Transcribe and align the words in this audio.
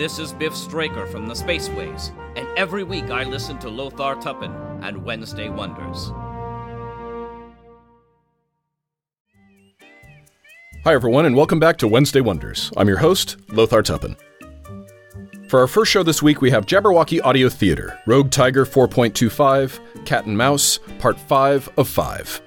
This 0.00 0.18
is 0.18 0.32
Biff 0.32 0.56
Straker 0.56 1.06
from 1.06 1.26
the 1.26 1.34
Spaceways, 1.34 2.16
and 2.34 2.48
every 2.56 2.84
week 2.84 3.10
I 3.10 3.24
listen 3.24 3.58
to 3.58 3.68
Lothar 3.68 4.16
Tuppen 4.16 4.82
and 4.82 5.04
Wednesday 5.04 5.50
Wonders. 5.50 6.10
Hi, 10.84 10.94
everyone, 10.94 11.26
and 11.26 11.36
welcome 11.36 11.60
back 11.60 11.76
to 11.76 11.86
Wednesday 11.86 12.22
Wonders. 12.22 12.72
I'm 12.78 12.88
your 12.88 12.96
host, 12.96 13.36
Lothar 13.50 13.82
Tuppen. 13.82 14.16
For 15.50 15.60
our 15.60 15.66
first 15.66 15.92
show 15.92 16.02
this 16.02 16.22
week, 16.22 16.40
we 16.40 16.50
have 16.50 16.64
Jabberwocky 16.64 17.22
Audio 17.22 17.50
Theater, 17.50 18.00
Rogue 18.06 18.30
Tyger 18.30 18.66
4.25, 18.66 20.06
Cat 20.06 20.24
and 20.24 20.34
Mouse, 20.34 20.78
Part 20.98 21.18
5 21.20 21.68
of 21.76 21.86
5. 21.86 22.40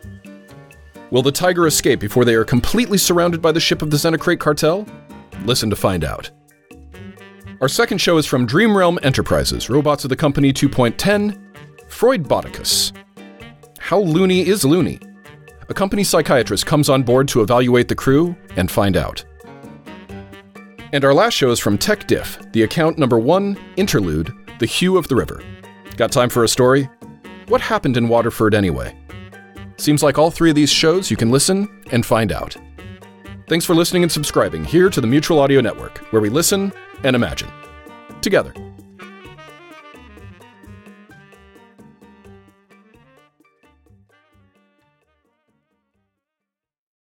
Will 1.11 1.21
the 1.21 1.31
tiger 1.31 1.67
escape 1.67 1.99
before 1.99 2.25
they 2.25 2.33
are 2.33 2.45
completely 2.45 2.97
surrounded 2.97 3.43
by 3.43 3.51
the 3.51 3.59
ship 3.59 3.83
of 3.83 3.91
the 3.91 3.97
Xenocrate 3.97 4.39
cartel? 4.39 4.87
Listen 5.45 5.69
to 5.69 5.75
find 5.75 6.03
out. 6.03 6.31
Our 7.63 7.69
second 7.69 7.99
show 7.99 8.17
is 8.17 8.25
from 8.25 8.45
Dream 8.45 8.75
Realm 8.75 8.99
Enterprises, 9.03 9.67
Robotz 9.67 10.03
of 10.03 10.09
the 10.09 10.17
Company 10.17 10.51
2.10, 10.51 11.89
Freud 11.89 12.25
Boticus. 12.25 12.91
How 13.79 13.99
loony 13.99 14.45
is 14.45 14.65
loony? 14.65 14.99
A 15.69 15.73
company 15.73 16.03
psychiatrist 16.03 16.65
comes 16.65 16.89
on 16.89 17.03
board 17.03 17.29
to 17.29 17.39
evaluate 17.39 17.87
the 17.87 17.95
crew 17.95 18.35
and 18.57 18.69
find 18.69 18.97
out. 18.97 19.23
And 20.91 21.05
our 21.05 21.13
last 21.13 21.35
show 21.35 21.51
is 21.51 21.59
from 21.59 21.77
Tech 21.77 22.05
Diff, 22.05 22.37
the 22.51 22.63
account 22.63 22.97
number 22.97 23.17
one, 23.17 23.57
Interlude, 23.77 24.33
The 24.59 24.65
Hue 24.65 24.97
of 24.97 25.07
the 25.07 25.15
River. 25.15 25.41
Got 25.95 26.11
time 26.11 26.29
for 26.29 26.43
a 26.43 26.49
story? 26.49 26.89
What 27.47 27.61
happened 27.61 27.95
in 27.95 28.09
Waterford 28.09 28.55
anyway? 28.55 28.93
Seems 29.77 30.03
like 30.03 30.17
all 30.17 30.31
three 30.31 30.49
of 30.49 30.57
these 30.57 30.69
shows 30.69 31.09
you 31.09 31.15
can 31.15 31.31
listen 31.31 31.81
and 31.93 32.05
find 32.05 32.33
out. 32.33 32.57
Thanks 33.53 33.67
for 33.67 33.75
listening 33.75 34.01
and 34.01 34.11
subscribing 34.11 34.65
here 34.65 34.89
to 34.89 34.99
the 34.99 35.05
Mutual 35.05 35.37
Audio 35.37 35.61
Network, 35.61 35.99
where 36.11 36.19
we 36.19 36.27
listen 36.27 36.73
and 37.03 37.15
imagine. 37.15 37.51
Together. 38.19 38.51